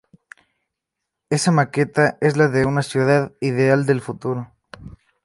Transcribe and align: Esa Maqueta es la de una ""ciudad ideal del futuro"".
Esa 1.29 1.51
Maqueta 1.51 2.17
es 2.21 2.35
la 2.35 2.47
de 2.47 2.65
una 2.65 2.81
""ciudad 2.81 3.33
ideal 3.39 3.85
del 3.85 4.01
futuro"". 4.01 4.51